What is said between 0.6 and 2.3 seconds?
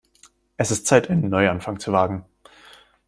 ist Zeit, einen Neuanfang zu wagen.